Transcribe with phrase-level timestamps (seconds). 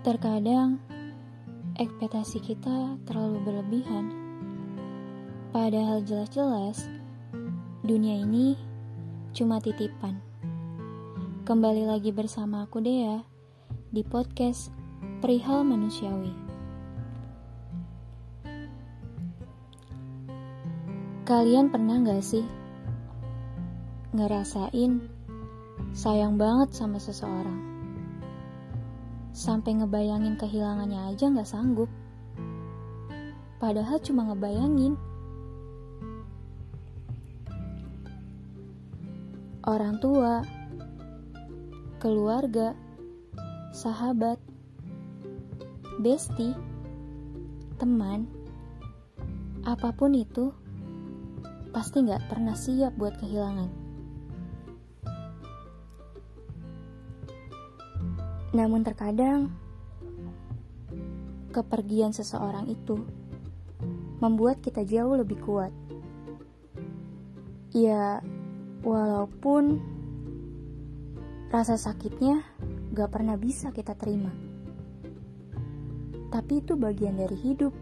[0.00, 0.80] Terkadang
[1.76, 4.08] ekspektasi kita terlalu berlebihan.
[5.52, 6.88] Padahal jelas-jelas
[7.84, 8.56] dunia ini
[9.36, 10.16] cuma titipan.
[11.44, 13.20] Kembali lagi bersama aku Dea
[13.92, 14.72] di podcast
[15.20, 16.32] Perihal Manusiawi.
[21.28, 22.48] Kalian pernah gak sih
[24.16, 24.96] ngerasain
[25.92, 27.69] sayang banget sama seseorang?
[29.30, 31.90] Sampai ngebayangin kehilangannya aja gak sanggup.
[33.60, 34.98] Padahal cuma ngebayangin.
[39.68, 40.42] Orang tua,
[42.00, 42.72] keluarga,
[43.70, 44.40] sahabat,
[46.00, 46.56] besti,
[47.76, 48.24] teman,
[49.68, 50.50] apa pun itu,
[51.70, 53.89] pasti gak pernah siap buat kehilangan.
[58.50, 59.54] Namun terkadang
[61.50, 63.02] kepergian seseorang itu
[64.18, 65.72] membuat kita jauh lebih kuat.
[67.70, 68.18] Ya,
[68.82, 69.78] walaupun
[71.50, 72.42] rasa sakitnya
[72.94, 74.30] gak pernah bisa kita terima.
[76.30, 77.74] Tapi itu bagian dari hidup.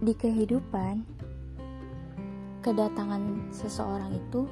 [0.00, 1.04] Di kehidupan,
[2.64, 4.48] kedatangan seseorang itu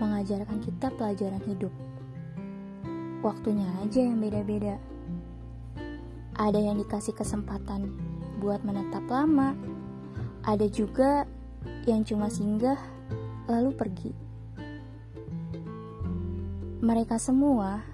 [0.00, 1.72] mengajarkan kita pelajaran hidup.
[3.20, 4.76] Waktunya aja yang beda-beda.
[6.38, 7.92] Ada yang dikasih kesempatan
[8.42, 9.54] buat menetap lama,
[10.42, 11.22] ada juga
[11.86, 12.78] yang cuma singgah
[13.46, 14.12] lalu pergi.
[16.82, 17.86] Mereka semua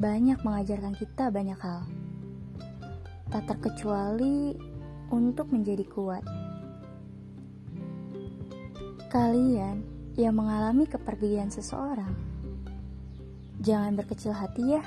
[0.00, 1.84] banyak mengajarkan kita banyak hal,
[3.28, 4.56] tak terkecuali
[5.12, 6.24] untuk menjadi kuat.
[9.12, 12.14] Kalian yang mengalami kepergian seseorang,
[13.58, 14.82] jangan berkecil hati ya.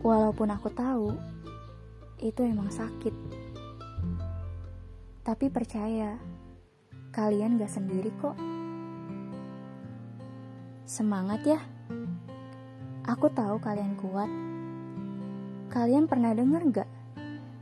[0.00, 1.12] Walaupun aku tahu
[2.24, 3.12] itu emang sakit,
[5.28, 6.16] tapi percaya
[7.12, 8.32] kalian gak sendiri kok.
[10.88, 11.60] Semangat ya!
[13.04, 14.30] Aku tahu kalian kuat.
[15.68, 16.88] Kalian pernah dengar gak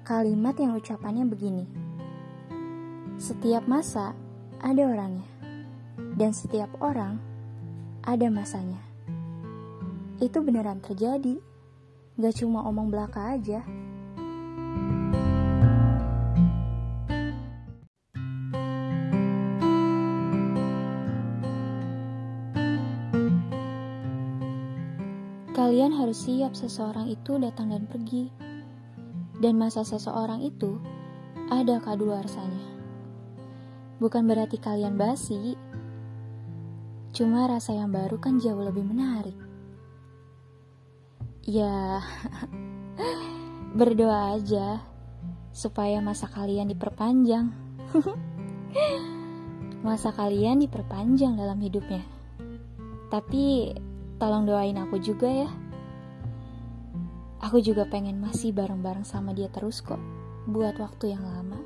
[0.06, 1.66] kalimat yang ucapannya begini?
[3.18, 4.14] Setiap masa
[4.62, 5.35] ada orangnya
[6.16, 7.20] dan setiap orang
[8.00, 8.80] ada masanya.
[10.16, 11.36] Itu beneran terjadi,
[12.16, 13.60] gak cuma omong belaka aja.
[25.52, 28.32] Kalian harus siap seseorang itu datang dan pergi.
[29.36, 30.80] Dan masa seseorang itu
[31.52, 32.72] ada kadaluarsanya.
[34.00, 35.56] Bukan berarti kalian basi,
[37.16, 39.32] Cuma rasa yang baru kan jauh lebih menarik.
[41.48, 42.04] Ya,
[43.80, 44.84] berdoa aja
[45.48, 47.56] supaya masa kalian diperpanjang.
[49.88, 52.04] masa kalian diperpanjang dalam hidupnya.
[53.08, 53.72] Tapi
[54.20, 55.48] tolong doain aku juga ya.
[57.40, 60.00] Aku juga pengen masih bareng-bareng sama dia terus kok,
[60.52, 61.56] buat waktu yang lama.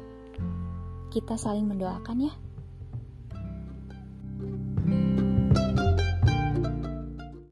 [1.11, 2.35] Kita saling mendoakan ya.